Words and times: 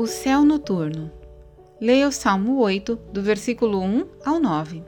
O 0.00 0.06
céu 0.06 0.44
noturno. 0.44 1.10
Leia 1.80 2.06
o 2.06 2.12
Salmo 2.12 2.60
8, 2.60 2.94
do 3.12 3.20
versículo 3.20 3.82
1 3.82 4.06
ao 4.24 4.38
9. 4.38 4.84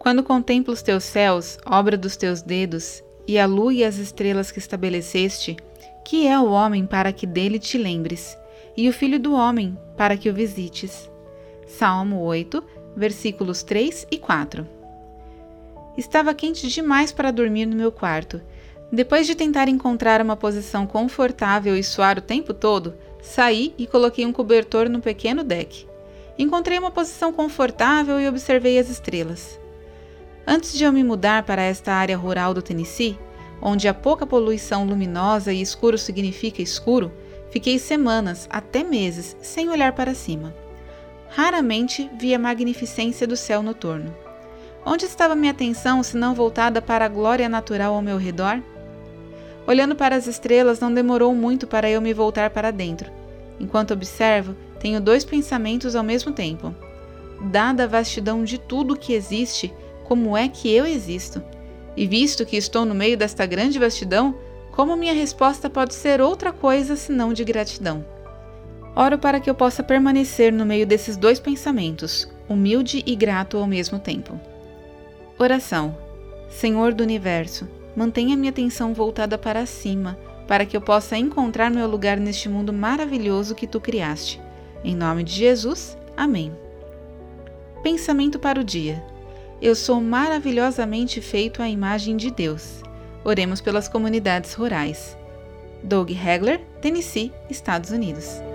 Quando 0.00 0.24
contemplo 0.24 0.74
os 0.74 0.82
teus 0.82 1.04
céus, 1.04 1.56
obra 1.64 1.96
dos 1.96 2.16
teus 2.16 2.42
dedos, 2.42 3.04
e 3.24 3.38
a 3.38 3.46
lua 3.46 3.72
e 3.72 3.84
as 3.84 3.98
estrelas 3.98 4.50
que 4.50 4.58
estabeleceste, 4.58 5.56
que 6.04 6.26
é 6.26 6.36
o 6.36 6.50
homem 6.50 6.86
para 6.86 7.12
que 7.12 7.24
dele 7.24 7.60
te 7.60 7.78
lembres, 7.78 8.36
e 8.76 8.88
o 8.88 8.92
filho 8.92 9.20
do 9.20 9.32
homem 9.32 9.78
para 9.96 10.16
que 10.16 10.28
o 10.28 10.34
visites. 10.34 11.08
Salmo 11.68 12.18
8, 12.18 12.64
versículos 12.96 13.62
3 13.62 14.08
e 14.10 14.18
4. 14.18 14.66
Estava 15.96 16.34
quente 16.34 16.66
demais 16.66 17.12
para 17.12 17.30
dormir 17.30 17.64
no 17.64 17.76
meu 17.76 17.92
quarto. 17.92 18.42
Depois 18.92 19.24
de 19.26 19.36
tentar 19.36 19.68
encontrar 19.68 20.20
uma 20.20 20.36
posição 20.36 20.84
confortável 20.84 21.76
e 21.76 21.84
suar 21.84 22.18
o 22.18 22.22
tempo 22.22 22.52
todo, 22.52 22.94
saí 23.22 23.72
e 23.78 23.86
coloquei 23.86 24.26
um 24.26 24.32
cobertor 24.32 24.88
no 24.88 25.00
pequeno 25.00 25.44
deck. 25.44 25.86
Encontrei 26.36 26.76
uma 26.78 26.90
posição 26.90 27.32
confortável 27.32 28.18
e 28.18 28.28
observei 28.28 28.78
as 28.78 28.88
estrelas. 28.88 29.60
Antes 30.44 30.72
de 30.76 30.82
eu 30.82 30.92
me 30.92 31.04
mudar 31.04 31.44
para 31.44 31.62
esta 31.62 31.92
área 31.92 32.16
rural 32.16 32.52
do 32.52 32.62
Tennessee, 32.62 33.16
onde 33.62 33.86
a 33.86 33.94
pouca 33.94 34.26
poluição 34.26 34.84
luminosa 34.84 35.52
e 35.52 35.60
escuro 35.60 35.96
significa 35.96 36.60
escuro, 36.60 37.12
fiquei 37.50 37.78
semanas, 37.78 38.48
até 38.50 38.82
meses, 38.82 39.36
sem 39.40 39.68
olhar 39.68 39.92
para 39.92 40.14
cima. 40.14 40.52
Raramente 41.28 42.10
vi 42.18 42.34
a 42.34 42.38
magnificência 42.38 43.24
do 43.24 43.36
céu 43.36 43.62
noturno. 43.62 44.12
Onde 44.84 45.04
estava 45.04 45.36
minha 45.36 45.52
atenção 45.52 46.02
se 46.02 46.16
não 46.16 46.34
voltada 46.34 46.82
para 46.82 47.04
a 47.04 47.08
glória 47.08 47.48
natural 47.48 47.94
ao 47.94 48.02
meu 48.02 48.16
redor? 48.16 48.60
Olhando 49.66 49.94
para 49.94 50.16
as 50.16 50.26
estrelas, 50.26 50.80
não 50.80 50.92
demorou 50.92 51.34
muito 51.34 51.66
para 51.66 51.88
eu 51.88 52.00
me 52.00 52.12
voltar 52.12 52.50
para 52.50 52.70
dentro. 52.70 53.10
Enquanto 53.58 53.92
observo, 53.92 54.56
tenho 54.78 55.00
dois 55.00 55.24
pensamentos 55.24 55.94
ao 55.94 56.02
mesmo 56.02 56.32
tempo. 56.32 56.74
Dada 57.50 57.84
a 57.84 57.86
vastidão 57.86 58.42
de 58.42 58.58
tudo 58.58 58.96
que 58.96 59.12
existe, 59.12 59.72
como 60.04 60.36
é 60.36 60.48
que 60.48 60.70
eu 60.70 60.86
existo? 60.86 61.42
E 61.96 62.06
visto 62.06 62.46
que 62.46 62.56
estou 62.56 62.84
no 62.84 62.94
meio 62.94 63.16
desta 63.16 63.46
grande 63.46 63.78
vastidão, 63.78 64.34
como 64.72 64.96
minha 64.96 65.12
resposta 65.12 65.68
pode 65.68 65.94
ser 65.94 66.20
outra 66.20 66.52
coisa 66.52 66.96
senão 66.96 67.32
de 67.32 67.44
gratidão? 67.44 68.04
Oro 68.96 69.18
para 69.18 69.40
que 69.40 69.48
eu 69.48 69.54
possa 69.54 69.82
permanecer 69.82 70.52
no 70.52 70.66
meio 70.66 70.86
desses 70.86 71.16
dois 71.16 71.38
pensamentos, 71.38 72.28
humilde 72.48 73.02
e 73.06 73.14
grato 73.14 73.56
ao 73.56 73.66
mesmo 73.66 73.98
tempo. 73.98 74.38
Oração. 75.38 75.96
Senhor 76.48 76.92
do 76.92 77.04
universo, 77.04 77.68
mantenha 77.96 78.36
minha 78.36 78.50
atenção 78.50 78.94
voltada 78.94 79.36
para 79.36 79.66
cima, 79.66 80.18
para 80.46 80.66
que 80.66 80.76
eu 80.76 80.80
possa 80.80 81.16
encontrar 81.16 81.70
meu 81.70 81.86
lugar 81.86 82.18
neste 82.18 82.48
mundo 82.48 82.72
maravilhoso 82.72 83.54
que 83.54 83.66
tu 83.66 83.80
criaste. 83.80 84.40
Em 84.82 84.94
nome 84.94 85.22
de 85.22 85.32
Jesus, 85.32 85.96
amém. 86.16 86.52
Pensamento 87.82 88.38
para 88.38 88.60
o 88.60 88.64
dia. 88.64 89.02
Eu 89.60 89.74
sou 89.74 90.00
maravilhosamente 90.00 91.20
feito 91.20 91.62
à 91.62 91.68
imagem 91.68 92.16
de 92.16 92.30
Deus. 92.30 92.82
Oremos 93.24 93.60
pelas 93.60 93.88
comunidades 93.88 94.54
rurais. 94.54 95.16
Doug 95.82 96.10
Hegler, 96.10 96.60
Tennessee, 96.80 97.32
Estados 97.48 97.90
Unidos. 97.90 98.49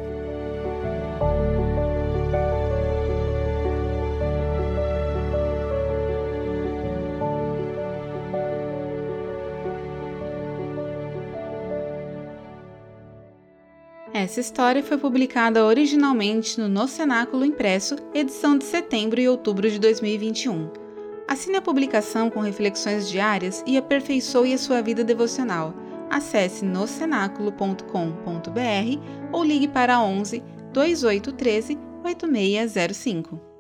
Essa 14.16 14.40
história 14.40 14.82
foi 14.82 14.98
publicada 14.98 15.66
originalmente 15.66 16.58
no 16.58 16.70
No 16.70 16.88
Cenáculo 16.88 17.44
Impresso, 17.44 17.98
edição 18.14 18.58
de 18.58 18.64
setembro 18.64 19.20
e 19.20 19.28
outubro 19.28 19.70
de 19.70 19.78
2021. 19.78 20.72
Assine 21.28 21.58
a 21.58 21.62
publicação 21.62 22.30
com 22.30 22.40
reflexões 22.40 23.10
diárias 23.10 23.62
e 23.68 23.78
aperfeiçoe 23.78 24.54
a 24.54 24.58
sua 24.58 24.82
vida 24.82 25.04
devocional. 25.04 25.74
Acesse 26.10 26.64
nocenáculo.com.br 26.64 29.34
ou 29.34 29.44
ligue 29.44 29.68
para 29.68 30.00
11 30.00 30.42
2813 30.72 31.78
8605. 32.06 33.55